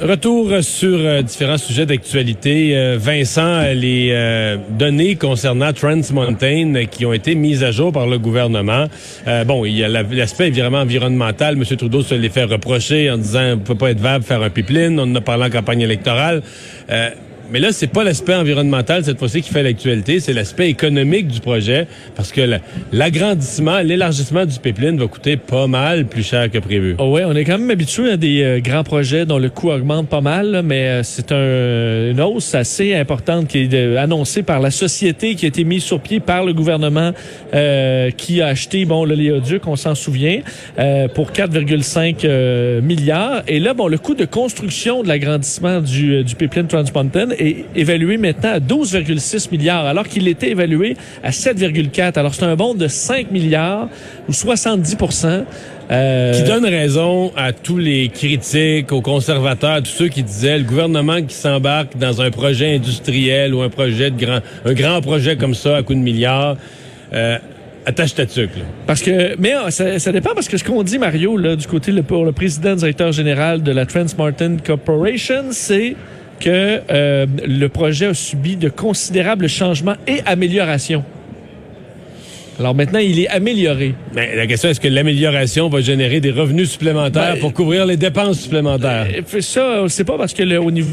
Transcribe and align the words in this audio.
Retour 0.00 0.52
sur 0.62 0.98
euh, 0.98 1.22
différents 1.22 1.56
sujets 1.56 1.86
d'actualité. 1.86 2.76
Euh, 2.76 2.98
Vincent, 3.00 3.62
les 3.72 4.10
euh, 4.12 4.58
données 4.68 5.16
concernant 5.16 5.72
Trans 5.72 6.00
Mountain 6.12 6.84
qui 6.90 7.06
ont 7.06 7.14
été 7.14 7.34
mises 7.34 7.64
à 7.64 7.70
jour 7.70 7.92
par 7.92 8.06
le 8.06 8.18
gouvernement. 8.18 8.86
bon, 9.46 9.64
il 9.64 9.76
y 9.76 9.84
a 9.84 9.88
l'aspect 9.88 10.52
environnemental. 10.60 11.54
M. 11.54 11.64
Trudeau 11.64 12.02
se 12.02 12.14
les 12.14 12.28
fait 12.28 12.44
reprocher 12.44 13.10
en 13.10 13.16
disant 13.16 13.54
on 13.54 13.58
peut 13.58 13.74
pas 13.74 13.90
être 13.90 14.00
vague 14.00 14.22
faire 14.22 14.42
un 14.42 14.50
pipeline. 14.50 15.00
On 15.00 15.04
en 15.04 15.14
a 15.14 15.20
parlé 15.20 15.44
en 15.44 15.50
campagne 15.50 15.80
électorale. 15.80 16.42
Mais 17.52 17.60
là, 17.60 17.68
c'est 17.70 17.86
pas 17.86 18.02
l'aspect 18.02 18.34
environnemental 18.34 19.04
cette 19.04 19.18
fois-ci 19.18 19.40
qui 19.40 19.52
fait 19.52 19.62
l'actualité, 19.62 20.18
c'est 20.18 20.32
l'aspect 20.32 20.68
économique 20.68 21.28
du 21.28 21.40
projet, 21.40 21.86
parce 22.16 22.32
que 22.32 22.40
l'agrandissement, 22.92 23.78
l'élargissement 23.80 24.44
du 24.44 24.58
pipeline 24.58 24.98
va 24.98 25.06
coûter 25.06 25.36
pas 25.36 25.68
mal 25.68 26.06
plus 26.06 26.26
cher 26.26 26.50
que 26.50 26.58
prévu. 26.58 26.96
Oh 26.98 27.12
ouais, 27.12 27.24
on 27.24 27.34
est 27.36 27.44
quand 27.44 27.58
même 27.58 27.70
habitué 27.70 28.10
à 28.10 28.16
des 28.16 28.42
euh, 28.42 28.60
grands 28.60 28.82
projets 28.82 29.26
dont 29.26 29.38
le 29.38 29.48
coût 29.48 29.70
augmente 29.70 30.08
pas 30.08 30.20
mal, 30.20 30.62
mais 30.64 30.88
euh, 30.88 31.02
c'est 31.04 31.30
un, 31.30 32.10
une 32.10 32.20
hausse 32.20 32.54
assez 32.56 32.94
importante 32.94 33.46
qui 33.46 33.58
est 33.58 33.96
annoncée 33.96 34.42
par 34.42 34.58
la 34.58 34.72
société 34.72 35.36
qui 35.36 35.44
a 35.44 35.48
été 35.48 35.62
mise 35.62 35.84
sur 35.84 36.00
pied 36.00 36.18
par 36.18 36.44
le 36.44 36.52
gouvernement 36.52 37.12
euh, 37.54 38.10
qui 38.10 38.42
a 38.42 38.48
acheté 38.48 38.84
bon 38.84 39.04
l'oléoduc, 39.04 39.66
on 39.68 39.76
s'en 39.76 39.94
souvient, 39.94 40.40
pour 41.14 41.30
4,5 41.30 42.80
milliards. 42.80 43.42
Et 43.46 43.60
là, 43.60 43.74
bon, 43.74 43.86
le 43.86 43.98
coût 43.98 44.14
de 44.14 44.24
construction 44.24 45.02
de 45.02 45.08
l'agrandissement 45.08 45.80
du, 45.80 46.24
du 46.24 46.34
pipeline 46.34 46.66
Trans 46.66 46.84
Mountain 46.94 47.28
est 47.38 47.64
évalué 47.74 48.16
maintenant 48.16 48.52
à 48.54 48.60
12,6 48.60 49.50
milliards, 49.50 49.86
alors 49.86 50.08
qu'il 50.08 50.28
était 50.28 50.50
évalué 50.50 50.96
à 51.22 51.30
7,4. 51.30 52.18
Alors, 52.18 52.34
c'est 52.34 52.44
un 52.44 52.56
bond 52.56 52.74
de 52.74 52.88
5 52.88 53.30
milliards 53.30 53.88
ou 54.28 54.32
70% 54.32 55.44
euh... 55.88 56.32
Qui 56.32 56.42
donne 56.42 56.66
raison 56.66 57.32
à 57.36 57.52
tous 57.52 57.78
les 57.78 58.08
critiques, 58.08 58.90
aux 58.90 59.02
conservateurs, 59.02 59.70
à 59.70 59.80
tous 59.80 59.90
ceux 59.90 60.08
qui 60.08 60.22
disaient 60.22 60.58
le 60.58 60.64
gouvernement 60.64 61.22
qui 61.22 61.34
s'embarque 61.34 61.96
dans 61.96 62.20
un 62.20 62.30
projet 62.30 62.74
industriel 62.74 63.54
ou 63.54 63.62
un 63.62 63.68
projet 63.68 64.10
de 64.10 64.18
grand, 64.18 64.40
un 64.64 64.72
grand 64.72 65.00
projet 65.00 65.36
comme 65.36 65.54
ça 65.54 65.76
à 65.76 65.82
coût 65.82 65.94
de 65.94 66.00
milliards. 66.00 66.56
Euh, 67.12 67.38
attache 67.86 68.14
ta 68.14 68.26
tuque, 68.26 68.50
Parce 68.88 69.00
que, 69.00 69.36
mais 69.38 69.52
ah, 69.52 69.70
ça, 69.70 70.00
ça, 70.00 70.10
dépend 70.10 70.34
parce 70.34 70.48
que 70.48 70.56
ce 70.56 70.64
qu'on 70.64 70.82
dit, 70.82 70.98
Mario, 70.98 71.36
là, 71.36 71.54
du 71.54 71.68
côté 71.68 71.92
le, 71.92 72.02
pour 72.02 72.24
le 72.24 72.32
président 72.32 72.74
directeur 72.74 73.12
général 73.12 73.62
de 73.62 73.70
la 73.70 73.86
Trans 73.86 74.06
Martin 74.18 74.56
Corporation, 74.56 75.44
c'est 75.52 75.94
que 76.40 76.80
euh, 76.90 77.26
le 77.46 77.66
projet 77.68 78.06
a 78.06 78.14
subi 78.14 78.56
de 78.56 78.68
considérables 78.68 79.48
changements 79.48 79.96
et 80.06 80.20
améliorations. 80.26 81.04
Alors 82.58 82.74
maintenant, 82.74 82.98
il 82.98 83.20
est 83.20 83.28
amélioré. 83.28 83.94
Mais 84.14 84.34
la 84.34 84.46
question, 84.46 84.70
est-ce 84.70 84.80
que 84.80 84.88
l'amélioration 84.88 85.68
va 85.68 85.80
générer 85.80 86.20
des 86.20 86.30
revenus 86.30 86.70
supplémentaires 86.70 87.34
ben, 87.34 87.40
pour 87.40 87.52
couvrir 87.52 87.84
les 87.84 87.98
dépenses 87.98 88.40
supplémentaires? 88.40 89.08
Euh, 89.14 89.40
ça, 89.40 89.84
c'est 89.88 90.04
pas 90.04 90.16
parce 90.16 90.32
que 90.32 90.42
le, 90.42 90.58
au 90.58 90.70
niveau 90.70 90.90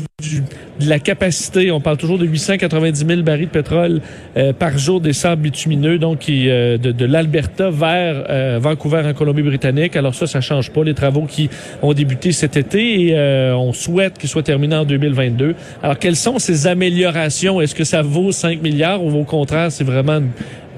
de 0.80 0.89
la 0.89 1.00
capacité, 1.00 1.72
on 1.72 1.80
parle 1.80 1.97
toujours 1.97 2.17
de 2.17 2.25
890 2.25 3.06
000 3.08 3.22
barils 3.22 3.45
de 3.45 3.52
pétrole 3.52 4.02
euh, 4.36 4.52
par 4.52 4.78
jour 4.78 5.00
des 5.00 5.14
sables 5.14 5.44
bitumineux, 5.44 5.97
donc 6.00 6.19
qui, 6.19 6.50
euh, 6.50 6.78
de, 6.78 6.91
de 6.91 7.06
l'Alberta 7.06 7.69
vers 7.69 8.59
Vancouver 8.59 9.03
en 9.06 9.14
Colombie-Britannique. 9.14 9.95
Alors 9.95 10.16
ça, 10.16 10.28
ça 10.28 10.41
change 10.41 10.69
pas. 10.69 10.84
Les 10.84 10.94
travaux 10.94 11.23
qui 11.23 11.50
ont 11.81 11.94
débuté 11.94 12.34
cet 12.34 12.58
été 12.58 13.08
et 13.08 13.17
on 13.53 13.72
souhaite 13.72 14.17
qu'ils 14.17 14.30
soient 14.30 14.44
terminés 14.44 14.75
en 14.75 14.86
2022. 14.86 15.56
Alors 15.81 15.97
quelles 15.97 16.16
sont 16.16 16.39
ces 16.39 16.67
améliorations? 16.67 17.62
Est-ce 17.62 17.75
que 17.75 17.84
ça 17.84 18.02
vaut 18.02 18.31
5 18.31 18.62
milliards 18.62 19.03
ou 19.03 19.12
au 19.18 19.23
contraire, 19.23 19.72
c'est 19.72 19.84
vraiment 19.84 20.22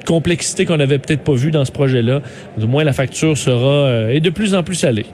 complexité 0.06 0.66
qu'on 0.66 0.78
n'avait 0.78 1.00
peut-être 1.00 1.24
pas 1.24 1.34
vue 1.34 1.52
dans 1.52 1.66
ce 1.66 1.72
projet-là. 1.72 2.22
Du 2.58 2.68
moins, 2.68 2.84
la 2.84 2.94
facture 2.94 3.38
sera 3.38 3.88
euh, 3.88 4.10
est 4.10 4.22
de 4.22 4.30
plus 4.30 4.56
en 4.56 4.64
plus 4.64 4.76
salée. 4.76 5.06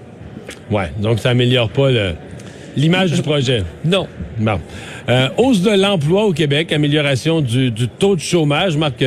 Ouais, 0.70 0.92
donc 1.00 1.20
ça 1.20 1.30
améliore 1.30 1.70
pas 1.70 1.90
l'image 2.76 3.12
du 3.12 3.22
projet. 3.22 3.64
Non. 3.84 4.08
Bon. 4.40 4.60
Euh, 5.10 5.30
hausse 5.38 5.62
de 5.62 5.72
l'emploi 5.72 6.26
au 6.26 6.34
Québec, 6.34 6.72
amélioration 6.72 7.42
du, 7.42 7.72
du 7.72 7.88
taux 7.88 8.16
de 8.16 8.22
chômage. 8.22 8.78
Marc, 8.78 9.04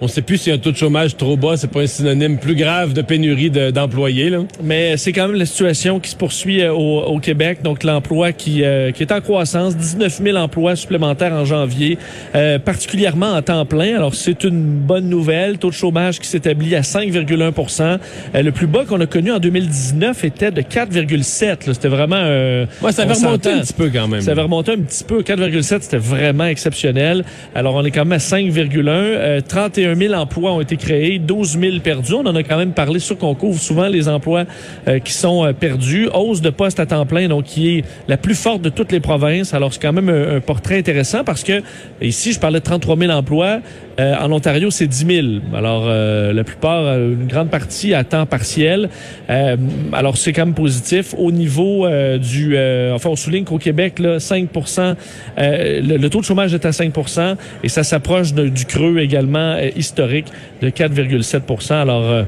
on 0.00 0.04
ne 0.04 0.10
sait 0.10 0.22
plus 0.22 0.38
si 0.38 0.50
un 0.50 0.58
taux 0.58 0.70
de 0.70 0.76
chômage 0.76 1.16
trop 1.16 1.36
bas, 1.36 1.56
c'est 1.56 1.70
pas 1.70 1.80
un 1.80 1.86
synonyme 1.86 2.38
plus 2.38 2.54
grave 2.54 2.92
de 2.92 3.02
pénurie 3.02 3.50
d'employés. 3.50 4.30
Mais 4.62 4.96
c'est 4.96 5.12
quand 5.12 5.26
même 5.26 5.36
la 5.36 5.46
situation 5.46 5.98
qui 5.98 6.10
se 6.10 6.16
poursuit 6.16 6.62
euh, 6.62 6.72
au, 6.72 7.18
Québec. 7.18 7.62
Donc 7.64 7.82
l'emploi 7.82 8.32
qui, 8.32 8.62
euh, 8.62 8.92
qui 8.92 9.02
est 9.02 9.12
en 9.12 9.20
croissance, 9.20 9.76
19 9.76 10.20
000 10.22 10.36
emplois 10.36 10.76
supplémentaires 10.76 11.32
en 11.32 11.44
janvier, 11.44 11.98
euh, 12.36 12.60
particulièrement 12.60 13.32
en 13.32 13.42
temps 13.42 13.66
plein. 13.66 13.96
Alors 13.96 14.14
c'est 14.14 14.44
une 14.44 14.62
bonne 14.62 15.08
nouvelle. 15.08 15.58
Taux 15.58 15.70
de 15.70 15.74
chômage 15.74 16.20
qui 16.20 16.28
s'établit 16.28 16.76
à 16.76 16.82
5,1% 16.82 17.98
Le 18.34 18.50
plus 18.50 18.68
bas 18.68 18.84
qu'on 18.84 19.00
a 19.00 19.06
connu 19.06 19.32
en 19.32 19.40
2019 19.40 20.24
était 20.24 20.52
de 20.52 20.62
4,7. 20.62 21.72
C'était 21.72 21.88
vraiment... 21.88 22.22
ouais, 22.22 22.92
ça 22.92 23.02
avait 23.02 23.14
remonté 23.14 23.50
un 23.50 23.60
petit 23.60 23.72
peu 23.72 23.90
quand 23.92 24.06
même. 24.06 24.20
Ça 24.20 24.30
avait 24.30 24.42
remonté 24.42 24.72
un 24.72 24.78
petit 24.78 25.02
peu. 25.02 25.22
4,7, 25.22 25.80
c'était 25.80 25.96
vraiment 25.96 26.46
exceptionnel. 26.46 27.24
Alors 27.56 27.74
on 27.74 27.84
est 27.84 27.90
quand 27.90 28.04
même 28.04 28.12
à 28.12 28.18
5,1. 28.18 29.42
31 29.42 29.87
21 29.88 30.08
000 30.08 30.14
emplois 30.14 30.52
ont 30.52 30.60
été 30.60 30.76
créés, 30.76 31.18
12 31.18 31.58
000 31.58 31.78
perdus. 31.82 32.14
On 32.14 32.26
en 32.26 32.34
a 32.34 32.42
quand 32.42 32.56
même 32.56 32.72
parlé 32.72 32.98
sur 32.98 33.16
qu'on 33.16 33.34
couvre 33.34 33.60
souvent 33.60 33.88
les 33.88 34.08
emplois 34.08 34.44
euh, 34.86 34.98
qui 34.98 35.12
sont 35.12 35.44
euh, 35.44 35.52
perdus. 35.52 36.08
Hausse 36.12 36.40
de 36.40 36.50
postes 36.50 36.80
à 36.80 36.86
temps 36.86 37.06
plein, 37.06 37.28
donc 37.28 37.44
qui 37.44 37.78
est 37.78 37.84
la 38.08 38.16
plus 38.16 38.34
forte 38.34 38.62
de 38.62 38.68
toutes 38.68 38.92
les 38.92 39.00
provinces. 39.00 39.54
Alors 39.54 39.72
c'est 39.72 39.80
quand 39.80 39.92
même 39.92 40.08
un, 40.08 40.40
portrait 40.40 40.78
intéressant 40.78 41.24
parce 41.24 41.42
que 41.42 41.62
ici, 42.02 42.32
je 42.32 42.40
parlais 42.40 42.60
de 42.60 42.64
33 42.64 42.96
000 42.96 43.12
emplois. 43.12 43.60
Euh, 44.00 44.14
en 44.20 44.30
Ontario, 44.30 44.70
c'est 44.70 44.86
10 44.86 45.06
000. 45.06 45.26
Alors 45.54 45.88
la 45.88 46.44
plupart, 46.44 46.98
une 46.98 47.26
grande 47.26 47.50
partie 47.50 47.94
à 47.94 48.04
temps 48.04 48.26
partiel. 48.26 48.88
alors 49.28 50.16
c'est 50.16 50.32
quand 50.32 50.46
même 50.46 50.54
positif. 50.54 51.14
Au 51.18 51.32
niveau 51.32 51.86
du... 52.18 52.56
enfin, 52.92 53.10
on 53.10 53.16
souligne 53.16 53.44
qu'au 53.44 53.58
Québec, 53.58 53.98
là, 53.98 54.18
5% 54.18 54.94
le, 55.36 56.08
taux 56.08 56.20
de 56.20 56.24
chômage 56.24 56.54
est 56.54 56.64
à 56.64 56.70
5% 56.70 57.36
et 57.64 57.68
ça 57.68 57.82
s'approche 57.82 58.32
du 58.32 58.64
creux 58.64 58.98
également 58.98 59.56
historique 59.78 60.26
de 60.60 60.68
4,7% 60.68 61.74
Alors, 61.74 62.04
euh, 62.04 62.24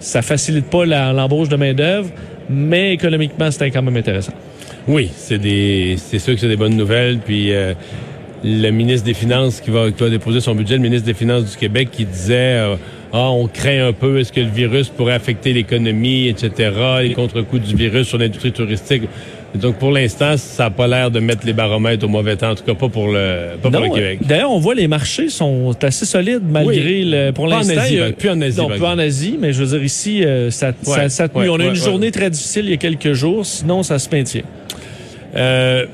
ça 0.00 0.22
facilite 0.22 0.66
pas 0.66 0.84
l'embauche 0.84 1.48
de 1.48 1.56
main-d'œuvre, 1.56 2.10
mais 2.50 2.92
économiquement, 2.92 3.50
c'est 3.50 3.70
quand 3.70 3.82
même 3.82 3.96
intéressant. 3.96 4.32
Oui, 4.88 5.10
c'est 5.14 5.38
des, 5.38 5.96
c'est 5.98 6.18
sûr 6.18 6.34
que 6.34 6.40
c'est 6.40 6.48
des 6.48 6.56
bonnes 6.56 6.76
nouvelles. 6.76 7.18
Puis 7.18 7.52
euh, 7.52 7.74
le 8.44 8.70
ministre 8.70 9.04
des 9.04 9.14
Finances 9.14 9.60
qui 9.60 9.70
va, 9.70 9.90
déposer 9.90 10.40
son 10.40 10.54
budget, 10.54 10.74
le 10.74 10.82
ministre 10.82 11.06
des 11.06 11.14
Finances 11.14 11.50
du 11.50 11.56
Québec, 11.56 11.88
qui 11.90 12.04
disait 12.04 12.58
euh, 12.58 12.76
ah, 13.12 13.30
on 13.30 13.48
craint 13.48 13.88
un 13.88 13.92
peu, 13.92 14.18
est-ce 14.18 14.32
que 14.32 14.40
le 14.40 14.48
virus 14.48 14.88
pourrait 14.88 15.14
affecter 15.14 15.52
l'économie, 15.52 16.28
etc., 16.28 16.70
les 17.02 17.14
contre-coups 17.14 17.62
du 17.62 17.74
virus 17.74 18.06
sur 18.08 18.18
l'industrie 18.18 18.52
touristique 18.52 19.04
donc, 19.56 19.76
pour 19.76 19.90
l'instant, 19.90 20.36
ça 20.36 20.64
n'a 20.64 20.70
pas 20.70 20.86
l'air 20.86 21.10
de 21.10 21.20
mettre 21.20 21.46
les 21.46 21.52
baromètres 21.52 22.04
au 22.04 22.08
mauvais 22.08 22.36
temps, 22.36 22.50
en 22.50 22.54
tout 22.54 22.64
cas 22.64 22.74
pas 22.74 22.88
pour 22.88 23.08
le, 23.08 23.56
pas 23.62 23.70
pour 23.70 23.80
le 23.80 23.88
Québec. 23.90 24.20
D'ailleurs, 24.22 24.52
on 24.52 24.58
voit 24.58 24.74
les 24.74 24.88
marchés 24.88 25.28
sont 25.28 25.74
assez 25.82 26.06
solides 26.06 26.42
malgré 26.48 27.04
le. 27.04 27.30
Pour 27.32 27.46
l'instant, 27.46 27.74
en 27.74 27.78
Asie, 27.78 27.98
plus 28.18 28.30
en 28.30 28.40
Asie. 28.40 28.58
Non, 28.58 28.68
plus 28.68 28.84
en 28.84 28.98
Asie, 28.98 29.38
mais 29.40 29.52
je 29.52 29.62
veux 29.62 29.76
dire 29.76 29.84
ici, 29.84 30.24
euh, 30.24 30.50
ça, 30.50 30.72
ça, 30.82 31.08
ça 31.08 31.28
On 31.34 31.60
a 31.60 31.64
eu 31.64 31.68
une 31.68 31.74
journée 31.74 32.10
très 32.10 32.30
difficile 32.30 32.66
il 32.66 32.70
y 32.70 32.74
a 32.74 32.78
quelques 32.78 33.12
jours, 33.12 33.44
sinon 33.44 33.82
ça 33.82 33.98
se 33.98 34.08
maintient. 34.10 34.42
Euh, 35.34 35.86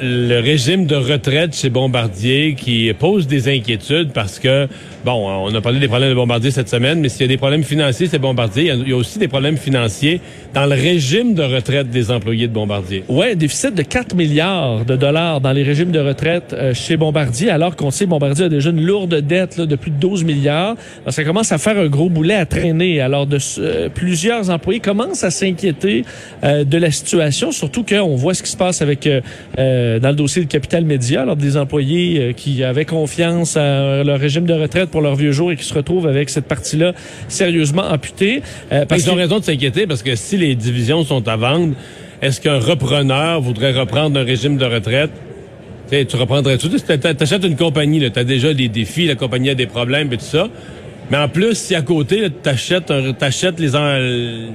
le 0.00 0.40
régime 0.40 0.86
de 0.86 0.96
retraite 0.96 1.54
chez 1.54 1.70
Bombardier 1.70 2.54
qui 2.54 2.92
pose 2.98 3.26
des 3.26 3.48
inquiétudes 3.48 4.12
parce 4.12 4.38
que, 4.38 4.68
bon, 5.04 5.12
on 5.12 5.54
a 5.54 5.60
parlé 5.60 5.80
des 5.80 5.88
problèmes 5.88 6.10
de 6.10 6.14
Bombardier 6.14 6.50
cette 6.50 6.68
semaine, 6.68 7.00
mais 7.00 7.08
s'il 7.08 7.22
y 7.22 7.24
a 7.24 7.28
des 7.28 7.36
problèmes 7.36 7.64
financiers, 7.64 8.06
c'est 8.06 8.18
Bombardier. 8.18 8.72
Il 8.74 8.88
y 8.88 8.92
a 8.92 8.96
aussi 8.96 9.18
des 9.18 9.28
problèmes 9.28 9.56
financiers 9.56 10.20
dans 10.52 10.66
le 10.66 10.74
régime 10.74 11.34
de 11.34 11.42
retraite 11.42 11.90
des 11.90 12.10
employés 12.10 12.48
de 12.48 12.52
Bombardier. 12.52 13.04
Ouais, 13.08 13.34
déficit 13.36 13.74
de 13.74 13.82
4 13.82 14.14
milliards 14.14 14.84
de 14.84 14.96
dollars 14.96 15.40
dans 15.40 15.52
les 15.52 15.62
régimes 15.62 15.90
de 15.90 16.00
retraite 16.00 16.52
euh, 16.52 16.74
chez 16.74 16.96
Bombardier, 16.96 17.50
alors 17.50 17.76
qu'on 17.76 17.90
sait 17.90 18.06
Bombardier 18.06 18.46
a 18.46 18.48
déjà 18.48 18.70
une 18.70 18.84
lourde 18.84 19.14
dette 19.20 19.60
de 19.60 19.76
plus 19.76 19.90
de 19.90 19.96
12 19.96 20.24
milliards. 20.24 20.76
ça 21.08 21.24
commence 21.24 21.52
à 21.52 21.58
faire 21.58 21.78
un 21.78 21.88
gros 21.88 22.08
boulet 22.08 22.34
à 22.34 22.46
traîner. 22.46 23.00
Alors, 23.00 23.26
euh, 23.58 23.88
plusieurs 23.88 24.50
employés 24.50 24.80
commencent 24.80 25.24
à 25.24 25.30
s'inquiéter 25.30 26.04
euh, 26.42 26.64
de 26.64 26.78
la 26.78 26.90
situation, 26.90 27.52
surtout 27.52 27.84
qu'on 27.84 28.16
voit 28.16 28.34
ce 28.34 28.42
qui 28.42 28.50
se 28.50 28.56
passe 28.56 28.82
avec 28.82 29.06
euh, 29.06 29.20
dans 30.00 30.08
le 30.10 30.14
dossier 30.14 30.42
de 30.44 30.48
Capital 30.48 30.84
Média, 30.84 31.22
alors 31.22 31.36
des 31.36 31.56
employés 31.56 32.18
euh, 32.20 32.32
qui 32.32 32.62
avaient 32.64 32.84
confiance 32.84 33.56
à 33.56 34.02
leur 34.04 34.18
régime 34.18 34.46
de 34.46 34.52
retraite 34.54 34.90
pour 34.90 35.00
leurs 35.02 35.16
vieux 35.16 35.32
jours 35.32 35.52
et 35.52 35.56
qui 35.56 35.64
se 35.64 35.74
retrouvent 35.74 36.06
avec 36.06 36.30
cette 36.30 36.46
partie-là 36.46 36.92
sérieusement 37.28 37.84
amputée. 37.90 38.42
Euh, 38.72 38.84
parce 38.86 39.02
Ils 39.04 39.10
ont 39.10 39.14
raison 39.14 39.38
de 39.38 39.44
s'inquiéter 39.44 39.86
parce 39.86 40.02
que 40.02 40.14
si 40.16 40.36
les 40.36 40.54
divisions 40.54 41.04
sont 41.04 41.26
à 41.28 41.36
vendre, 41.36 41.74
est-ce 42.22 42.40
qu'un 42.40 42.58
repreneur 42.58 43.40
voudrait 43.40 43.72
reprendre 43.72 44.18
un 44.18 44.24
régime 44.24 44.56
de 44.56 44.64
retraite? 44.64 45.10
tu 45.90 46.16
reprendrais 46.16 46.58
tout. 46.58 46.68
Tu 46.68 47.22
achètes 47.22 47.44
une 47.44 47.54
compagnie, 47.56 48.00
tu 48.10 48.18
as 48.18 48.24
déjà 48.24 48.52
des 48.52 48.68
défis, 48.68 49.06
la 49.06 49.14
compagnie 49.14 49.50
a 49.50 49.54
des 49.54 49.66
problèmes 49.66 50.12
et 50.12 50.16
tout 50.16 50.24
ça. 50.24 50.48
Mais 51.10 51.18
en 51.18 51.28
plus, 51.28 51.54
si 51.56 51.74
à 51.76 51.82
côté, 51.82 52.28
tu 52.42 52.48
achètes 52.48 53.60
les, 53.60 53.76
en- 53.76 53.98
le- 53.98 54.48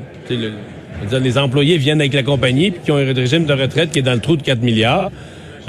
les 1.22 1.38
employés 1.38 1.78
viennent 1.78 2.01
avec 2.01 2.13
la 2.13 2.24
compagnie 2.24 2.72
puis 2.72 2.81
qui 2.84 2.92
ont 2.92 2.98
un 2.98 3.13
régime 3.13 3.46
de 3.46 3.54
retraite 3.54 3.92
qui 3.92 4.00
est 4.00 4.04
dans 4.04 4.13
le 4.13 4.19
trou 4.19 4.36
de 4.36 4.44
4 4.44 4.62
milliards, 4.62 5.12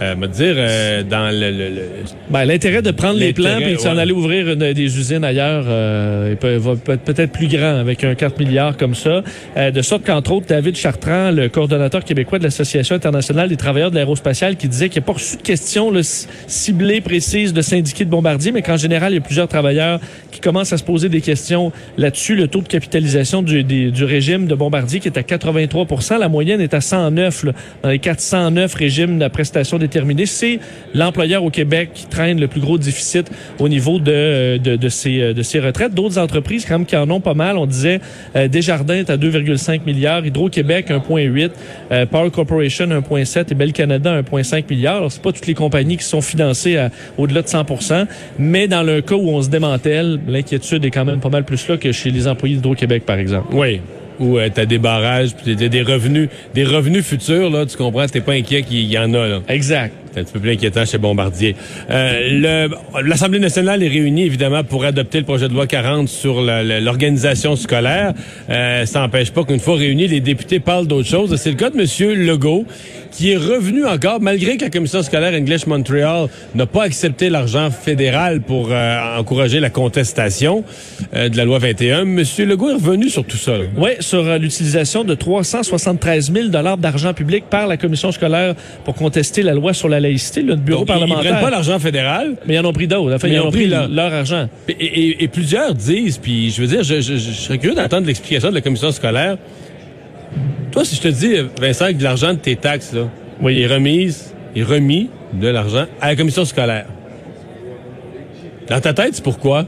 euh, 0.00 0.16
me 0.16 0.26
dire, 0.26 0.54
euh, 0.56 1.02
dans 1.02 1.30
le, 1.30 1.50
le- 1.50 1.68
le- 1.74 1.82
Ben, 2.30 2.44
l'intérêt 2.44 2.82
de 2.82 2.90
prendre 2.90 3.18
les 3.18 3.32
plans 3.32 3.58
et 3.58 3.74
de 3.74 3.78
s'en 3.78 3.94
ouais. 3.96 4.02
aller 4.02 4.12
ouvrir 4.12 4.48
une- 4.48 4.72
des 4.72 4.98
usines 4.98 5.24
ailleurs 5.24 5.64
euh, 5.68 6.34
peut-être 6.36 7.32
plus 7.32 7.48
grand 7.48 7.76
avec 7.78 8.04
un 8.04 8.14
4 8.14 8.38
milliards 8.38 8.76
comme 8.76 8.94
ça. 8.94 9.22
Euh, 9.56 9.70
de 9.70 9.82
sorte 9.82 10.04
qu'entre 10.06 10.32
autres, 10.32 10.46
David 10.48 10.76
Chartrand, 10.76 11.30
le 11.30 11.48
coordonnateur 11.48 12.04
québécois 12.04 12.38
de 12.38 12.44
l'Association 12.44 12.96
internationale 12.96 13.48
des 13.48 13.56
travailleurs 13.56 13.90
de 13.90 13.96
l'aérospatiale, 13.96 14.56
qui 14.56 14.68
disait 14.68 14.88
qu'il 14.88 15.00
n'y 15.00 15.04
a 15.04 15.06
pas 15.06 15.12
reçu 15.14 15.36
de 15.36 15.42
questions 15.42 15.90
là, 15.90 16.02
c- 16.02 16.26
ciblées, 16.46 17.00
précises 17.00 17.52
de 17.52 17.60
syndiqués 17.62 18.04
de 18.04 18.10
bombardiers, 18.10 18.52
mais 18.52 18.62
qu'en 18.62 18.76
général, 18.76 19.12
il 19.12 19.16
y 19.16 19.18
a 19.18 19.22
plusieurs 19.22 19.48
travailleurs 19.48 20.00
qui 20.30 20.40
commencent 20.40 20.72
à 20.72 20.78
se 20.78 20.84
poser 20.84 21.08
des 21.08 21.20
questions 21.20 21.72
là-dessus. 21.98 22.36
Le 22.36 22.48
taux 22.48 22.62
de 22.62 22.68
capitalisation 22.68 23.42
du, 23.42 23.64
des- 23.64 23.90
du 23.90 24.04
régime 24.04 24.46
de 24.46 24.54
bombardier 24.54 25.00
qui 25.00 25.08
est 25.08 25.18
à 25.18 25.22
83% 25.22 26.18
la 26.18 26.28
moyenne 26.28 26.60
est 26.60 26.74
à 26.74 26.80
109 26.80 27.44
là, 27.44 27.52
dans 27.82 27.88
les 27.90 27.98
409 27.98 28.74
régimes 28.74 29.18
de 29.18 29.28
prestation 29.28 29.78
déterminée. 29.90 30.26
C'est 30.26 30.60
l'employeur 30.94 31.44
au 31.44 31.50
Québec 31.50 31.90
qui 31.94 32.06
traîne 32.06 32.40
le 32.40 32.46
plus 32.46 32.60
gros 32.60 32.78
déficit 32.78 33.30
au 33.58 33.68
niveau 33.68 33.98
de, 33.98 34.58
de, 34.58 34.76
de, 34.76 34.88
ses, 34.88 35.34
de 35.34 35.42
ses 35.42 35.60
retraites. 35.60 35.94
D'autres 35.94 36.18
entreprises 36.18 36.64
quand 36.64 36.78
même 36.78 36.86
qui 36.86 36.96
en 36.96 37.10
ont 37.10 37.20
pas 37.20 37.34
mal. 37.34 37.58
On 37.58 37.66
disait 37.66 38.00
euh, 38.36 38.48
Desjardins 38.48 38.94
est 38.94 39.10
à 39.10 39.16
2,5 39.16 39.80
milliards, 39.84 40.24
Hydro-Québec 40.24 40.90
1,8, 40.90 41.50
euh, 41.90 42.06
Power 42.06 42.30
Corporation 42.30 42.86
1,7 42.86 43.46
et 43.50 43.54
Bell 43.54 43.72
Canada 43.72 44.22
1,5 44.22 44.64
milliards. 44.70 44.96
Alors, 44.96 45.12
c'est 45.12 45.22
pas 45.22 45.32
toutes 45.32 45.46
les 45.46 45.54
compagnies 45.54 45.96
qui 45.96 46.04
sont 46.04 46.20
financées 46.20 46.76
à 46.76 46.90
au-delà 47.18 47.42
de 47.42 47.48
100 47.48 47.64
mais 48.38 48.68
dans 48.68 48.82
le 48.82 49.00
cas 49.00 49.14
où 49.14 49.28
on 49.28 49.42
se 49.42 49.48
démantèle, 49.48 50.20
l'inquiétude 50.26 50.84
est 50.84 50.90
quand 50.90 51.04
même 51.04 51.20
pas 51.20 51.28
mal 51.28 51.44
plus 51.44 51.68
là 51.68 51.76
que 51.76 51.92
chez 51.92 52.10
les 52.10 52.26
employés 52.28 52.56
d'Hydro-Québec, 52.56 53.04
par 53.04 53.18
exemple. 53.18 53.48
Oui. 53.52 53.80
Où 54.20 54.38
euh, 54.38 54.48
t'as 54.52 54.66
des 54.66 54.78
barrages, 54.78 55.34
puis 55.34 55.56
des 55.56 55.82
revenus, 55.82 56.28
des 56.54 56.64
revenus 56.64 57.04
futurs, 57.04 57.50
là, 57.50 57.64
tu 57.66 57.76
comprends, 57.76 58.06
t'es 58.06 58.20
pas 58.20 58.32
inquiet 58.32 58.62
qu'il 58.62 58.84
y 58.84 58.98
en 58.98 59.12
a, 59.14 59.26
là. 59.26 59.40
Exact. 59.48 59.94
C'est 60.12 60.20
un 60.20 60.24
petit 60.24 60.32
peu 60.32 60.40
plus 60.40 60.52
inquiétant 60.52 60.84
chez 60.84 60.98
Bombardier. 60.98 61.54
Euh, 61.90 62.68
L'Assemblée 63.02 63.38
nationale 63.38 63.82
est 63.82 63.88
réunie, 63.88 64.24
évidemment, 64.24 64.64
pour 64.64 64.84
adopter 64.84 65.18
le 65.18 65.24
projet 65.24 65.48
de 65.48 65.54
loi 65.54 65.66
40 65.66 66.08
sur 66.08 66.40
l'organisation 66.42 67.56
scolaire. 67.56 68.14
Euh, 68.48 68.86
ça 68.86 69.00
n'empêche 69.00 69.30
pas 69.30 69.44
qu'une 69.44 69.60
fois 69.60 69.76
réunis, 69.76 70.08
les 70.08 70.20
députés 70.20 70.58
parlent 70.60 70.86
d'autre 70.86 71.08
chose. 71.08 71.36
C'est 71.36 71.50
le 71.50 71.56
cas 71.56 71.70
de 71.70 71.78
M. 71.78 72.26
Legault, 72.26 72.66
qui 73.10 73.32
est 73.32 73.36
revenu 73.36 73.84
encore, 73.86 74.20
malgré 74.20 74.56
que 74.56 74.64
la 74.64 74.70
commission 74.70 75.02
scolaire 75.02 75.34
English 75.34 75.66
Montreal 75.66 76.28
n'a 76.54 76.66
pas 76.66 76.84
accepté 76.84 77.30
l'argent 77.30 77.70
fédéral 77.70 78.40
pour 78.40 78.68
euh, 78.70 79.18
encourager 79.18 79.60
la 79.60 79.70
contestation 79.70 80.64
euh, 81.14 81.28
de 81.28 81.36
la 81.36 81.44
loi 81.44 81.58
21. 81.58 82.02
M. 82.02 82.24
Legault 82.38 82.70
est 82.70 82.74
revenu 82.74 83.08
sur 83.08 83.24
tout 83.24 83.36
ça. 83.36 83.52
Oui, 83.76 83.90
sur 84.00 84.26
euh, 84.26 84.38
l'utilisation 84.38 85.04
de 85.04 85.14
373 85.14 86.32
000 86.32 86.48
d'argent 86.48 87.14
public 87.14 87.44
par 87.50 87.66
la 87.66 87.76
commission 87.76 88.12
scolaire 88.12 88.54
pour 88.84 88.94
contester 88.94 89.42
la 89.42 89.54
loi 89.54 89.74
sur 89.74 89.88
la 89.88 89.99
laïcité, 90.00 90.42
le 90.42 90.56
bureau 90.56 90.80
Donc, 90.84 90.88
ils- 90.88 90.92
Ils 90.92 90.98
parlementaire. 90.98 91.30
prennent 91.32 91.44
pas 91.44 91.50
l'argent 91.50 91.78
fédéral, 91.78 92.36
mais 92.46 92.54
ils 92.54 92.58
en 92.58 92.64
ont 92.64 92.72
pris 92.72 92.86
d'autres. 92.88 93.14
Enfin, 93.14 93.28
ils 93.28 93.38
ont 93.40 93.50
pris 93.50 93.66
leur- 93.68 93.88
leur 93.88 94.12
argent. 94.12 94.48
Et, 94.68 94.72
et- 94.72 95.24
et 95.24 95.28
plusieurs 95.28 95.74
disent, 95.74 96.18
puis 96.18 96.50
je 96.50 96.60
veux 96.62 96.66
dire, 96.68 96.82
je, 96.82 97.00
je- 97.00 97.16
serais 97.16 97.58
curieux 97.58 97.76
d'entendre 97.76 98.06
l'explication 98.06 98.48
de 98.50 98.54
la 98.54 98.60
commission 98.60 98.90
scolaire. 98.90 99.36
Toi, 100.72 100.84
si 100.84 100.96
je 100.96 101.00
te 101.02 101.08
dis, 101.08 101.34
Vincent, 101.60 101.88
que 101.88 101.92
de 101.98 102.04
l'argent 102.04 102.32
de 102.32 102.38
tes 102.38 102.56
taxes, 102.56 102.92
là, 102.92 103.02
est 103.50 103.66
remise, 103.66 104.34
est 104.56 104.62
remis 104.62 105.08
de 105.32 105.48
l'argent 105.48 105.86
à 106.00 106.08
la 106.08 106.16
commission 106.16 106.44
scolaire. 106.44 106.86
Dans 108.68 108.80
ta 108.80 108.92
tête, 108.92 109.14
c'est 109.16 109.24
pourquoi? 109.24 109.66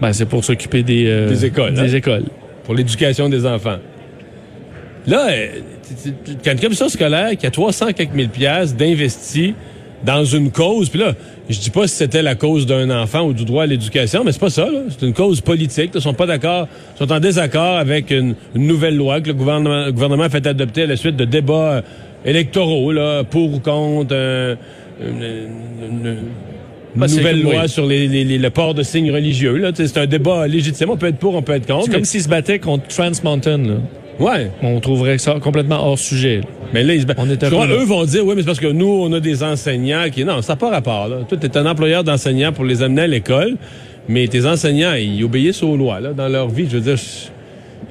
Ben, 0.00 0.12
c'est 0.12 0.24
pour 0.26 0.44
s'occuper 0.44 0.82
des, 0.82 1.06
euh, 1.08 1.28
Des 1.28 1.44
écoles, 1.44 1.74
Des 1.74 1.80
hein? 1.94 1.96
écoles. 1.98 2.24
Pour 2.64 2.74
l'éducation 2.74 3.28
des 3.28 3.44
enfants. 3.44 3.76
Là, 5.06 5.28
euh, 5.30 5.46
quand 6.44 6.52
une 6.52 6.60
commission 6.60 6.88
scolaire 6.88 7.36
qui 7.36 7.46
a 7.46 7.50
300 7.50 7.92
quelques 7.96 8.14
mille 8.14 8.28
piastres 8.28 8.76
d'investis 8.76 9.54
dans 10.04 10.24
une 10.24 10.50
cause, 10.50 10.88
puis 10.88 10.98
là, 10.98 11.14
je 11.50 11.58
dis 11.58 11.68
pas 11.70 11.86
si 11.86 11.94
c'était 11.96 12.22
la 12.22 12.34
cause 12.34 12.64
d'un 12.64 12.88
enfant 13.02 13.20
ou 13.22 13.32
du 13.34 13.44
droit 13.44 13.64
à 13.64 13.66
l'éducation, 13.66 14.24
mais 14.24 14.32
c'est 14.32 14.40
pas 14.40 14.48
ça, 14.48 14.64
là. 14.64 14.80
C'est 14.88 15.04
une 15.06 15.12
cause 15.12 15.42
politique. 15.42 15.90
Ils 15.94 16.00
sont 16.00 16.14
pas 16.14 16.24
d'accord, 16.26 16.68
ils 16.94 16.98
sont 17.06 17.12
en 17.12 17.20
désaccord 17.20 17.76
avec 17.76 18.10
une, 18.10 18.34
une 18.54 18.66
nouvelle 18.66 18.96
loi 18.96 19.20
que 19.20 19.26
le 19.28 19.34
gouvernement, 19.34 19.84
le 19.86 19.92
gouvernement 19.92 20.22
a 20.22 20.30
fait 20.30 20.46
adopter 20.46 20.84
à 20.84 20.86
la 20.86 20.96
suite 20.96 21.16
de 21.16 21.26
débats 21.26 21.52
euh, 21.72 21.82
électoraux, 22.24 22.92
là, 22.92 23.24
pour 23.24 23.52
ou 23.52 23.58
contre 23.58 24.12
euh, 24.12 24.54
une, 25.02 26.16
nouvelle 26.96 27.42
loi 27.42 27.62
oui. 27.62 27.68
sur 27.68 27.86
les, 27.86 28.08
les- 28.08 28.24
les- 28.24 28.38
le 28.38 28.50
port 28.50 28.74
de 28.74 28.82
signes 28.82 29.12
religieux. 29.12 29.62
C'est 29.74 29.98
un 29.98 30.06
débat 30.06 30.46
légitime. 30.46 30.90
On 30.90 30.96
peut 30.96 31.06
être 31.08 31.18
pour, 31.18 31.34
on 31.34 31.42
peut 31.42 31.52
être 31.54 31.66
contre. 31.66 31.84
C'est 31.86 31.92
comme 31.92 32.04
s'ils 32.04 32.22
se 32.22 32.28
battaient 32.28 32.58
contre 32.58 32.86
Trans 32.88 33.10
Mountain. 33.22 33.58
Là. 33.58 33.74
Ouais. 34.20 34.50
On 34.62 34.78
trouverait 34.80 35.18
ça 35.18 35.34
complètement 35.40 35.84
hors 35.84 35.98
sujet. 35.98 36.42
Mais 36.72 36.82
là, 36.84 36.94
ils 36.94 37.00
se 37.00 37.06
battent. 37.06 37.16
On 37.20 37.28
est 37.30 37.42
un 37.42 37.46
Je 37.48 37.52
crois, 37.52 37.66
peu 37.66 37.74
là. 37.74 37.80
eux 37.80 37.84
vont 37.84 38.04
dire, 38.04 38.24
oui, 38.24 38.34
mais 38.36 38.42
c'est 38.42 38.46
parce 38.46 38.60
que 38.60 38.66
nous, 38.70 38.86
on 38.86 39.12
a 39.12 39.18
des 39.20 39.42
enseignants 39.42 40.04
qui. 40.12 40.24
Non, 40.24 40.42
ça 40.42 40.52
n'a 40.52 40.56
pas 40.56 40.70
rapport. 40.70 41.08
Là. 41.08 41.16
Toi, 41.28 41.38
tu 41.40 41.46
es 41.46 41.56
un 41.56 41.66
employeur 41.66 42.04
d'enseignants 42.04 42.52
pour 42.52 42.64
les 42.64 42.82
amener 42.82 43.02
à 43.02 43.06
l'école, 43.06 43.56
mais 44.08 44.28
tes 44.28 44.46
enseignants, 44.46 44.92
ils 44.94 45.24
obéissent 45.24 45.62
aux 45.62 45.76
lois 45.76 46.00
là, 46.00 46.12
dans 46.12 46.28
leur 46.28 46.48
vie. 46.48 46.66
Je 46.70 46.76
veux 46.76 46.82
dire, 46.82 46.96
je- 46.96 47.28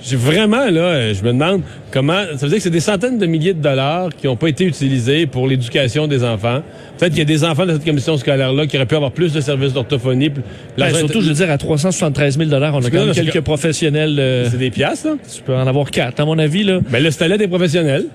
j'ai 0.02 0.16
vraiment, 0.16 0.70
là, 0.70 1.14
je 1.14 1.22
me 1.24 1.28
demande 1.34 1.62
comment. 1.92 2.22
Ça 2.36 2.46
veut 2.46 2.48
dire 2.50 2.58
que 2.58 2.64
c'est 2.64 2.70
des 2.70 2.80
centaines 2.80 3.18
de 3.18 3.26
milliers 3.26 3.54
de 3.54 3.62
dollars 3.62 4.10
qui 4.16 4.28
n'ont 4.28 4.36
pas 4.36 4.48
été 4.48 4.64
utilisés 4.66 5.26
pour 5.26 5.48
l'éducation 5.48 6.08
des 6.08 6.24
enfants. 6.24 6.62
Peut-être 6.98 7.12
qu'il 7.12 7.20
y 7.20 7.22
a 7.22 7.26
des 7.26 7.44
enfants 7.44 7.66
de 7.66 7.74
cette 7.74 7.86
commission 7.86 8.16
scolaire-là 8.18 8.66
qui 8.68 8.78
auraient 8.78 8.86
pu 8.86 8.96
avoir 8.96 9.12
plus 9.12 9.34
de 9.34 9.42
services 9.42 9.74
d'orthophonie. 9.74 10.30
Ben, 10.78 10.94
surtout, 10.94 11.20
est- 11.20 11.22
je 11.22 11.28
veux 11.28 11.34
dire, 11.34 11.50
à 11.52 11.58
373 11.58 12.38
000 12.38 12.50
on 12.52 12.56
a 12.62 12.72
quand 12.72 12.92
même 12.92 13.12
quelques 13.14 13.34
que- 13.34 13.40
professionnels. 13.40 14.16
euh, 14.20 14.48
C'est 14.50 14.58
des 14.58 14.70
piastres, 14.72 15.08
là. 15.08 15.14
tu 15.36 15.42
peux 15.42 15.56
en 15.56 15.68
avoir 15.68 15.90
quatre, 15.92 16.20
à 16.20 16.26
mon 16.26 16.38
avis. 16.40 16.64
Là. 16.64 16.80
Mais 16.92 17.00
là, 17.00 17.12
c'était 17.12 17.28
là 17.28 17.38
des 17.38 17.48
professionnels. 17.48 18.06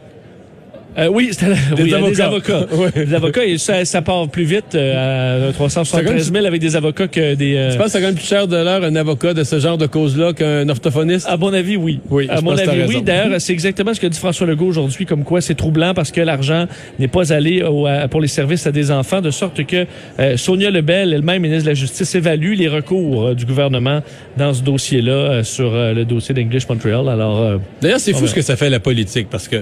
Euh, 0.97 1.09
oui, 1.09 1.29
c'était 1.33 1.47
oui, 1.83 1.91
y 1.91 1.95
a 1.95 2.01
des 2.01 2.21
avocats. 2.21 2.67
Ouais. 2.75 3.05
Des 3.05 3.15
avocats, 3.15 3.45
et 3.45 3.59
ça, 3.59 3.85
ça 3.85 4.01
part 4.03 4.29
plus 4.29 4.45
vite 4.45 4.75
euh, 4.75 5.49
à 5.51 5.53
373 5.53 6.33
000 6.33 6.45
avec 6.47 6.61
des 6.61 6.77
avocats 6.77 7.09
que 7.09 7.35
des... 7.35 7.57
euh, 7.57 7.73
Tu 7.73 7.77
penses 7.79 7.87
que 7.87 7.93
c'est 7.93 8.01
quand 8.01 8.07
même 8.07 8.15
plus 8.15 8.27
cher 8.27 8.47
de 8.47 8.57
l'heure 8.57 8.85
un 8.85 8.95
avocat 8.97 9.35
de 9.35 9.43
ce 9.45 9.59
genre 9.59 9.77
de 9.79 9.87
cause-là 9.87 10.33
qu'un 10.33 10.69
orthophoniste? 10.69 11.27
À 11.29 11.37
mon 11.37 11.53
avis, 11.53 11.77
oui. 11.77 11.99
Oui, 12.11 12.27
à 12.31 12.37
je 12.37 12.41
mon 12.43 12.53
pense 12.53 12.61
avis, 12.61 12.83
oui. 12.89 13.03
D'ailleurs, 13.03 13.41
c'est 13.41 13.53
exactement 13.53 13.93
ce 13.93 14.01
que 14.01 14.07
dit 14.07 14.19
François 14.19 14.47
Legault 14.47 14.67
aujourd'hui, 14.67 15.05
comme 15.07 15.25
quoi 15.25 15.41
c'est 15.41 15.55
troublant 15.55 15.95
parce 15.95 16.11
que 16.13 16.21
l'argent 16.21 16.67
n'est 16.99 17.09
pas 17.09 17.33
allé 17.33 17.63
au- 17.63 17.87
à- 17.87 18.07
pour 18.09 18.21
les 18.21 18.29
services 18.29 18.67
à 18.67 18.73
des 18.73 18.91
enfants, 18.91 19.21
de 19.21 19.31
sorte 19.31 19.65
que 19.67 19.87
euh, 20.21 20.37
Sonia 20.37 20.71
Lebel, 20.71 21.13
elle-même 21.13 21.43
ministre 21.43 21.65
de 21.65 21.71
la 21.71 21.75
Justice, 21.75 22.15
évalue 22.15 22.55
les 22.55 22.69
recours 22.69 23.27
euh, 23.29 23.35
du 23.35 23.45
gouvernement 23.47 24.01
dans 24.37 24.55
ce 24.55 24.63
dossier-là 24.63 25.13
euh, 25.13 25.43
sur 25.43 25.73
le 25.73 26.05
dossier 26.05 26.35
d'English 26.35 26.69
Montreal. 26.69 27.09
Alors, 27.09 27.41
euh, 27.41 27.57
D'ailleurs, 27.83 28.01
c'est 28.01 28.13
fou 28.13 28.27
ce 28.27 28.35
que 28.35 28.43
ça 28.43 28.57
fait 28.57 28.71
la 28.71 28.81
politique 28.81 29.29
parce 29.31 29.49
que 29.49 29.57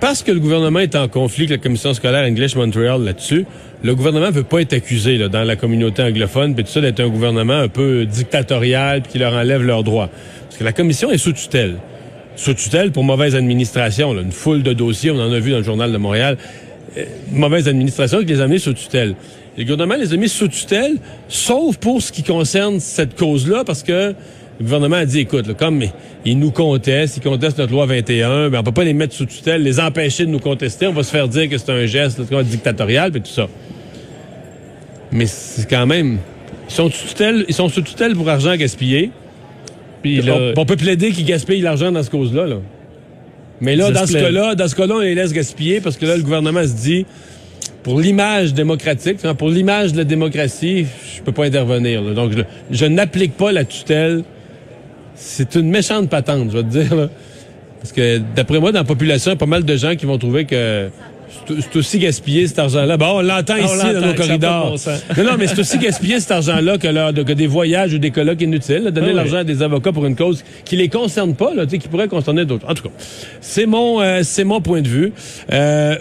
parce 0.00 0.22
que 0.22 0.32
le 0.32 0.40
gouvernement 0.40 0.80
est 0.80 0.94
en 0.94 1.08
conflit 1.08 1.44
avec 1.44 1.50
la 1.50 1.58
commission 1.58 1.94
scolaire 1.94 2.24
English 2.24 2.56
Montreal 2.56 3.02
là-dessus, 3.02 3.46
le 3.82 3.94
gouvernement 3.94 4.30
veut 4.30 4.42
pas 4.42 4.60
être 4.60 4.72
accusé 4.72 5.18
là, 5.18 5.28
dans 5.28 5.44
la 5.44 5.56
communauté 5.56 6.02
anglophone 6.02 6.54
puis 6.54 6.64
tout 6.64 6.70
ça 6.70 6.80
d'être 6.80 7.00
un 7.00 7.08
gouvernement 7.08 7.58
un 7.58 7.68
peu 7.68 8.04
dictatorial 8.04 9.02
puis 9.02 9.12
qui 9.12 9.18
leur 9.18 9.32
enlève 9.32 9.62
leurs 9.62 9.84
droits. 9.84 10.08
Parce 10.44 10.56
que 10.56 10.64
la 10.64 10.72
commission 10.72 11.10
est 11.10 11.18
sous 11.18 11.32
tutelle. 11.32 11.76
Sous 12.36 12.54
tutelle 12.54 12.92
pour 12.92 13.04
mauvaise 13.04 13.34
administration, 13.34 14.14
là, 14.14 14.22
une 14.22 14.32
foule 14.32 14.62
de 14.62 14.72
dossiers, 14.72 15.10
on 15.10 15.20
en 15.20 15.32
a 15.32 15.38
vu 15.38 15.50
dans 15.50 15.58
le 15.58 15.64
journal 15.64 15.92
de 15.92 15.98
Montréal. 15.98 16.38
Euh, 16.96 17.04
mauvaise 17.30 17.68
administration 17.68 18.20
qui 18.20 18.26
les 18.26 18.40
a 18.40 18.44
amenés 18.44 18.58
sous 18.58 18.74
tutelle. 18.74 19.14
Le 19.56 19.64
gouvernement 19.64 19.96
les 19.96 20.12
a 20.14 20.16
mis 20.16 20.28
sous 20.28 20.48
tutelle, 20.48 20.96
sauf 21.28 21.76
pour 21.76 22.00
ce 22.00 22.10
qui 22.10 22.22
concerne 22.22 22.80
cette 22.80 23.16
cause-là, 23.16 23.64
parce 23.64 23.82
que 23.82 24.14
le 24.62 24.66
gouvernement 24.66 24.96
a 24.96 25.04
dit, 25.04 25.18
écoute, 25.18 25.48
là, 25.48 25.54
comme 25.54 25.82
ils 26.24 26.38
nous 26.38 26.52
contestent, 26.52 27.16
ils 27.16 27.22
contestent 27.22 27.58
notre 27.58 27.72
loi 27.72 27.84
21, 27.84 28.48
ben 28.48 28.60
on 28.60 28.62
peut 28.62 28.70
pas 28.70 28.84
les 28.84 28.94
mettre 28.94 29.12
sous 29.12 29.26
tutelle, 29.26 29.64
les 29.64 29.80
empêcher 29.80 30.24
de 30.24 30.30
nous 30.30 30.38
contester, 30.38 30.86
on 30.86 30.92
va 30.92 31.02
se 31.02 31.10
faire 31.10 31.26
dire 31.26 31.48
que 31.48 31.58
c'est 31.58 31.72
un 31.72 31.84
geste 31.84 32.30
là, 32.30 32.42
dictatorial, 32.44 33.10
puis 33.10 33.22
tout 33.22 33.30
ça. 33.30 33.48
Mais 35.10 35.26
c'est 35.26 35.68
quand 35.68 35.86
même... 35.86 36.18
Ils 36.68 36.74
sont 36.74 36.88
sous 36.90 37.08
tutelle, 37.08 37.44
ils 37.48 37.54
sont 37.54 37.68
sous 37.68 37.82
tutelle 37.82 38.14
pour 38.14 38.28
argent 38.28 38.54
gaspillé. 38.54 39.10
puis 40.00 40.20
on, 40.22 40.26
là, 40.26 40.52
on 40.56 40.64
peut 40.64 40.76
plaider 40.76 41.10
qu'ils 41.10 41.26
gaspillent 41.26 41.60
l'argent 41.60 41.90
dans 41.90 42.02
ce 42.04 42.10
cause-là. 42.10 42.46
Là. 42.46 42.56
Mais 43.60 43.74
là, 43.74 43.90
dans 43.90 44.06
ce 44.06 44.12
cas-là, 44.12 44.54
dans 44.54 44.68
ce 44.68 44.76
cas-là, 44.76 44.94
on 44.94 45.00
les 45.00 45.16
laisse 45.16 45.32
gaspiller 45.32 45.80
parce 45.80 45.96
que 45.96 46.06
là, 46.06 46.16
le 46.16 46.22
gouvernement 46.22 46.62
se 46.62 46.74
dit, 46.74 47.04
pour 47.82 48.00
l'image 48.00 48.54
démocratique, 48.54 49.18
hein, 49.24 49.34
pour 49.34 49.50
l'image 49.50 49.92
de 49.92 49.98
la 49.98 50.04
démocratie, 50.04 50.86
je 51.16 51.22
peux 51.22 51.32
pas 51.32 51.46
intervenir. 51.46 52.00
là. 52.00 52.14
Donc, 52.14 52.30
je, 52.30 52.42
je 52.70 52.86
n'applique 52.86 53.36
pas 53.36 53.50
la 53.50 53.64
tutelle. 53.64 54.22
C'est 55.14 55.54
une 55.54 55.68
méchante 55.70 56.08
patente, 56.08 56.48
je 56.50 56.58
vais 56.58 56.62
te 56.64 56.68
dire. 56.68 56.94
là. 56.94 57.08
Parce 57.80 57.92
que 57.92 58.20
d'après 58.36 58.60
moi, 58.60 58.72
dans 58.72 58.78
la 58.80 58.84
population, 58.84 59.30
il 59.30 59.34
y 59.34 59.36
a 59.36 59.38
pas 59.38 59.46
mal 59.46 59.64
de 59.64 59.76
gens 59.76 59.94
qui 59.96 60.06
vont 60.06 60.18
trouver 60.18 60.44
que 60.44 60.88
c'est 61.48 61.76
aussi 61.76 61.98
gaspillé 61.98 62.46
cet 62.46 62.58
argent-là. 62.60 62.96
Bon, 62.96 63.06
on 63.16 63.22
l'entend 63.22 63.54
Ah, 63.58 63.62
on 63.68 63.74
ici 63.74 63.92
dans 63.94 64.06
nos 64.06 64.14
corridors. 64.14 64.70
bon 64.76 65.22
non, 65.22 65.24
non, 65.32 65.36
mais 65.38 65.46
c'est 65.48 65.58
aussi 65.58 65.78
gaspiller 65.78 66.20
cet 66.20 66.30
argent-là 66.30 66.78
que, 66.78 67.32
des 67.32 67.46
voyages 67.48 67.94
ou 67.94 67.98
des 67.98 68.10
colloques 68.12 68.40
inutiles. 68.42 68.84
là, 68.84 68.90
donner 68.92 69.08
Ah 69.08 69.10
oui. 69.10 69.16
l'argent 69.16 69.36
à 69.38 69.44
des 69.44 69.62
avocats 69.62 69.90
pour 69.92 70.06
une 70.06 70.14
cause 70.14 70.44
qui 70.64 70.76
les 70.76 70.88
concerne 70.88 71.34
pas, 71.34 71.52
là, 71.54 71.66
qui 71.66 71.78
pourrait 71.88 72.06
concerner 72.08 72.44
d'autres. 72.44 72.66
En 72.70 72.74
tout 72.74 72.84
cas, 72.84 72.90
c'est 73.40 73.66
mon, 73.66 74.00
euh, 74.00 74.20
c'est 74.22 74.44
mon 74.44 74.60
point 74.60 74.82
de 74.82 74.88
vue. 74.88 75.12
Euh, 75.52 75.96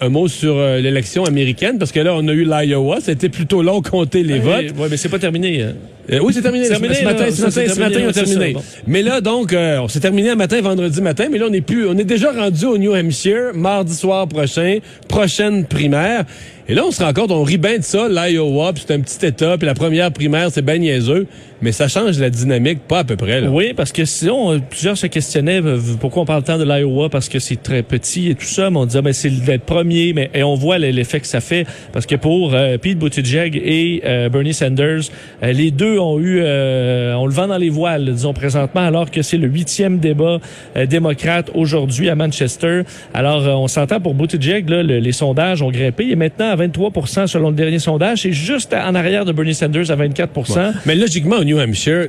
un 0.00 0.08
mot 0.10 0.28
sur 0.28 0.54
euh, 0.56 0.78
l'élection 0.80 1.24
américaine, 1.24 1.78
parce 1.78 1.90
que 1.92 2.00
là, 2.00 2.12
on 2.14 2.28
a 2.28 2.32
eu 2.32 2.44
l'Iowa. 2.44 2.98
C'était 3.00 3.30
plutôt 3.30 3.62
long 3.62 3.80
compter 3.80 4.22
les 4.22 4.38
votes. 4.38 4.74
Oui, 4.76 4.88
mais 4.90 4.96
c'est 4.98 5.08
pas 5.08 5.18
terminé. 5.18 5.62
hein. 5.62 5.72
Euh, 6.12 6.20
oui, 6.22 6.32
c'est 6.32 6.42
terminé. 6.42 6.68
terminé, 6.68 6.94
ce 6.94 7.04
matin, 7.04 7.24
là, 7.24 7.30
ce 7.32 7.42
matin, 7.42 7.74
ce 7.74 7.80
matin, 7.80 8.00
on 8.04 8.08
a 8.08 8.12
terminé. 8.12 8.52
bon. 8.52 8.62
Mais 8.86 9.02
là, 9.02 9.20
donc, 9.20 9.52
euh, 9.52 9.78
on 9.78 9.88
s'est 9.88 10.00
terminé 10.00 10.30
un 10.30 10.36
matin, 10.36 10.60
vendredi 10.60 11.00
matin, 11.02 11.26
mais 11.30 11.38
là, 11.38 11.46
on 11.50 11.52
est 11.52 11.60
plus, 11.60 11.88
on 11.88 11.98
est 11.98 12.04
déjà 12.04 12.30
rendu 12.32 12.64
au 12.64 12.78
New 12.78 12.94
Hampshire, 12.94 13.52
mardi 13.54 13.94
soir 13.94 14.28
prochain, 14.28 14.78
prochaine 15.08 15.64
primaire. 15.64 16.24
Et 16.68 16.74
là, 16.74 16.84
on 16.84 16.90
se 16.90 17.02
rend 17.02 17.12
compte, 17.12 17.30
on 17.30 17.44
rit 17.44 17.58
bien 17.58 17.78
de 17.78 17.84
ça, 17.84 18.08
l'Iowa, 18.08 18.72
puis 18.72 18.82
c'est 18.86 18.94
un 18.94 18.98
petit 18.98 19.24
État, 19.24 19.56
puis 19.56 19.66
la 19.66 19.74
première 19.74 20.10
primaire, 20.10 20.48
c'est 20.50 20.64
bien 20.64 20.78
niaiseux, 20.78 21.28
mais 21.62 21.70
ça 21.70 21.86
change 21.86 22.18
la 22.18 22.28
dynamique, 22.28 22.80
pas 22.88 23.00
à 23.00 23.04
peu 23.04 23.14
près. 23.14 23.40
Là. 23.40 23.50
Oui, 23.50 23.72
parce 23.72 23.92
que 23.92 24.04
sinon, 24.04 24.60
plusieurs 24.68 24.98
se 24.98 25.06
questionnaient 25.06 25.62
pourquoi 26.00 26.22
on 26.22 26.26
parle 26.26 26.42
tant 26.42 26.58
de 26.58 26.64
l'Iowa, 26.64 27.08
parce 27.08 27.28
que 27.28 27.38
c'est 27.38 27.62
très 27.62 27.84
petit 27.84 28.30
et 28.30 28.34
tout 28.34 28.46
ça, 28.46 28.68
mais 28.70 28.78
on 28.78 28.86
disait, 28.86 29.00
ben, 29.00 29.12
c'est 29.12 29.30
d'être 29.30 29.62
premier, 29.62 30.12
mais 30.12 30.28
et 30.34 30.42
on 30.42 30.56
voit 30.56 30.78
l'effet 30.78 31.20
que 31.20 31.28
ça 31.28 31.40
fait, 31.40 31.66
parce 31.92 32.04
que 32.04 32.16
pour 32.16 32.52
euh, 32.52 32.78
Pete 32.78 32.98
Buttigieg 32.98 33.54
et 33.64 34.02
euh, 34.04 34.28
Bernie 34.28 34.52
Sanders, 34.52 35.02
euh, 35.44 35.52
les 35.52 35.70
deux 35.70 35.95
ont 35.98 36.18
eu, 36.18 36.40
euh, 36.42 37.14
on 37.14 37.26
le 37.26 37.32
vend 37.32 37.46
dans 37.48 37.56
les 37.56 37.68
voiles, 37.70 38.04
disons 38.12 38.32
présentement, 38.32 38.82
alors 38.82 39.10
que 39.10 39.22
c'est 39.22 39.36
le 39.36 39.48
huitième 39.48 39.98
débat 39.98 40.38
euh, 40.76 40.86
démocrate 40.86 41.50
aujourd'hui 41.54 42.08
à 42.08 42.14
Manchester. 42.14 42.82
Alors, 43.14 43.44
euh, 43.46 43.52
on 43.52 43.68
s'entend 43.68 44.00
pour 44.00 44.14
Buttigieg, 44.14 44.68
là, 44.68 44.82
le- 44.82 44.98
les 44.98 45.12
sondages 45.12 45.62
ont 45.62 45.70
grimpé, 45.70 46.04
il 46.04 46.12
est 46.12 46.16
maintenant 46.16 46.50
à 46.50 46.56
23% 46.56 47.26
selon 47.26 47.50
le 47.50 47.56
dernier 47.56 47.78
sondage, 47.78 48.22
c'est 48.22 48.32
juste 48.32 48.74
en 48.74 48.94
arrière 48.94 49.24
de 49.24 49.32
Bernie 49.32 49.54
Sanders 49.54 49.90
à 49.90 49.96
24% 49.96 50.72
Mais 50.86 50.94
logiquement, 50.94 51.36
au 51.36 51.44
New 51.44 51.58
Hampshire, 51.58 52.08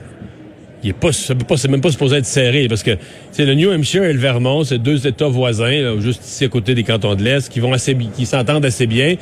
il 0.84 0.90
est 0.92 0.94
pas, 0.94 1.10
pas- 1.48 1.58
c'est 1.58 1.68
même 1.70 1.82
pas 1.82 1.92
supposé 1.92 2.18
être 2.18 2.26
serré 2.26 2.68
parce 2.68 2.84
que 2.84 2.92
c'est 3.32 3.46
le 3.46 3.56
New 3.56 3.72
Hampshire 3.72 4.04
et 4.04 4.14
le 4.14 4.20
Vermont, 4.20 4.64
c'est 4.64 4.78
deux 4.78 5.08
États 5.08 5.28
voisins, 5.28 5.70
là, 5.82 6.00
juste 6.00 6.24
ici 6.26 6.46
à 6.46 6.50
côté 6.50 6.76
des 6.76 6.84
cantons 6.84 7.16
de 7.16 7.24
l'Est, 7.24 7.50
qui 7.52 7.60
vont 7.60 7.74
assez, 7.74 7.96
qui 8.16 8.26
s'entendent 8.26 8.66
assez 8.66 8.88
bien. 8.88 9.16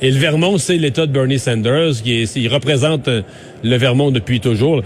Et 0.00 0.10
le 0.10 0.18
Vermont, 0.18 0.58
c'est 0.58 0.78
l'État 0.78 1.06
de 1.06 1.12
Bernie 1.12 1.38
Sanders, 1.38 1.92
qui 2.02 2.22
est, 2.22 2.36
il 2.36 2.48
représente 2.48 3.06
euh, 3.08 3.22
le 3.62 3.76
Vermont 3.76 4.10
depuis 4.10 4.40
toujours. 4.40 4.82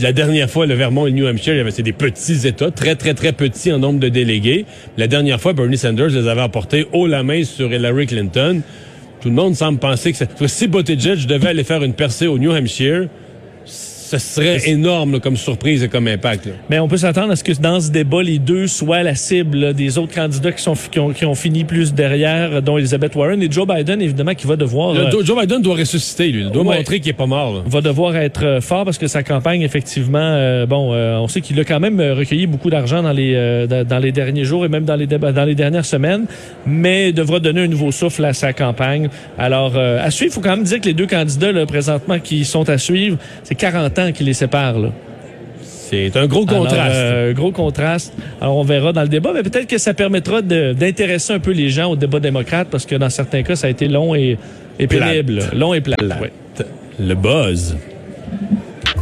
La 0.00 0.12
dernière 0.12 0.50
fois, 0.50 0.66
le 0.66 0.74
Vermont 0.74 1.06
et 1.06 1.10
le 1.10 1.16
New 1.16 1.26
Hampshire, 1.28 1.64
c'est 1.70 1.84
des 1.84 1.92
petits 1.92 2.46
États, 2.48 2.72
très, 2.72 2.96
très, 2.96 3.14
très 3.14 3.32
petits 3.32 3.72
en 3.72 3.78
nombre 3.78 4.00
de 4.00 4.08
délégués. 4.08 4.64
La 4.98 5.06
dernière 5.06 5.40
fois, 5.40 5.52
Bernie 5.52 5.78
Sanders 5.78 6.08
les 6.08 6.26
avait 6.26 6.40
emportés 6.40 6.86
haut 6.92 7.06
la 7.06 7.22
main 7.22 7.44
sur 7.44 7.72
Hillary 7.72 8.06
Clinton. 8.06 8.62
Tout 9.20 9.28
le 9.28 9.34
monde 9.36 9.54
semble 9.54 9.78
penser 9.78 10.12
que 10.12 10.46
si 10.48 10.66
Buttigieg 10.66 11.26
devait 11.26 11.48
aller 11.50 11.62
faire 11.62 11.84
une 11.84 11.94
percée 11.94 12.26
au 12.26 12.38
New 12.38 12.50
Hampshire, 12.50 13.06
ce 14.10 14.18
serait 14.18 14.68
énorme 14.68 15.12
là, 15.12 15.20
comme 15.20 15.36
surprise 15.36 15.82
et 15.82 15.88
comme 15.88 16.06
impact. 16.08 16.46
là. 16.46 16.52
Mais 16.70 16.78
on 16.78 16.88
peut 16.88 16.96
s'attendre 16.96 17.32
à 17.32 17.36
ce 17.36 17.44
que 17.44 17.52
dans 17.60 17.80
ce 17.80 17.90
débat, 17.90 18.22
les 18.22 18.38
deux 18.38 18.66
soient 18.66 19.02
la 19.02 19.14
cible 19.14 19.58
là, 19.58 19.72
des 19.72 19.96
autres 19.98 20.14
candidats 20.14 20.52
qui, 20.52 20.62
sont, 20.62 20.74
qui, 20.74 20.98
ont, 20.98 21.10
qui 21.12 21.24
ont 21.24 21.34
fini 21.34 21.64
plus 21.64 21.94
derrière, 21.94 22.60
dont 22.62 22.76
Elizabeth 22.78 23.14
Warren 23.14 23.42
et 23.42 23.50
Joe 23.50 23.66
Biden, 23.66 24.02
évidemment, 24.02 24.34
qui 24.34 24.46
va 24.46 24.56
devoir... 24.56 24.92
Le- 24.94 25.00
euh, 25.06 25.24
Joe 25.24 25.40
Biden 25.40 25.62
doit 25.62 25.76
ressusciter, 25.76 26.28
lui. 26.30 26.42
Il 26.42 26.50
doit 26.50 26.64
Ouais. 26.64 26.76
montrer 26.78 27.00
qu'il 27.00 27.10
est 27.10 27.14
pas 27.14 27.26
mort. 27.26 27.54
là. 27.54 27.60
va 27.66 27.80
devoir 27.80 28.16
être 28.16 28.44
euh, 28.44 28.60
fort 28.60 28.84
parce 28.84 28.98
que 28.98 29.06
sa 29.06 29.22
campagne, 29.22 29.62
effectivement, 29.62 30.18
euh, 30.20 30.66
bon, 30.66 30.92
euh, 30.92 31.16
on 31.18 31.28
sait 31.28 31.40
qu'il 31.40 31.58
a 31.60 31.64
quand 31.64 31.80
même 31.80 32.00
recueilli 32.00 32.46
beaucoup 32.46 32.70
d'argent 32.70 33.02
dans 33.02 33.12
les 33.12 33.34
euh, 33.34 33.84
dans, 33.84 33.98
les 33.98 34.12
derniers 34.12 34.44
jours 34.44 34.64
et 34.64 34.68
même 34.68 34.84
dans 34.84 34.96
les 34.96 35.06
débats- 35.06 35.32
dans 35.32 35.44
les 35.44 35.54
dernières 35.54 35.84
semaines, 35.84 36.26
mais 36.66 37.12
devra 37.12 37.40
donner 37.40 37.62
un 37.62 37.68
nouveau 37.68 37.90
souffle 37.92 38.24
à 38.24 38.32
sa 38.32 38.52
campagne. 38.52 39.08
Alors, 39.38 39.72
euh, 39.76 39.98
à 40.04 40.10
suivre, 40.10 40.32
il 40.32 40.34
faut 40.34 40.40
quand 40.40 40.56
même 40.56 40.64
dire 40.64 40.80
que 40.80 40.86
les 40.86 40.94
deux 40.94 41.06
candidats 41.06 41.52
là, 41.52 41.66
présentement 41.66 42.18
qui 42.18 42.44
sont 42.44 42.68
à 42.68 42.78
suivre, 42.78 43.16
c'est 43.42 43.54
40 43.54 43.93
ans 43.98 44.12
qui 44.12 44.24
les 44.24 44.34
séparent. 44.34 44.78
Là. 44.78 44.88
C'est 45.62 46.16
un 46.16 46.26
gros 46.26 46.44
Alors, 46.48 46.62
contraste. 46.64 46.94
euh, 46.96 47.32
gros 47.34 47.52
contraste. 47.52 48.12
Alors, 48.40 48.56
on 48.56 48.62
verra 48.64 48.92
dans 48.92 49.02
le 49.02 49.08
débat, 49.08 49.32
mais 49.34 49.42
peut-être 49.42 49.66
que 49.66 49.78
ça 49.78 49.94
permettra 49.94 50.40
d'intéresser 50.42 51.32
un 51.34 51.38
peu 51.38 51.52
les 51.52 51.68
gens 51.68 51.90
au 51.92 51.96
débat 51.96 52.20
démocrate 52.20 52.68
parce 52.70 52.86
que 52.86 52.96
dans 52.96 53.10
certains 53.10 53.42
cas, 53.42 53.54
ça 53.54 53.66
a 53.66 53.70
été 53.70 53.86
long 53.88 54.14
et, 54.14 54.38
et 54.78 54.86
Plate. 54.86 55.08
pénible. 55.10 55.42
Long 55.54 55.74
et 55.74 55.80
plat. 55.80 55.96
Le 56.98 57.14
buzz. 57.14 57.76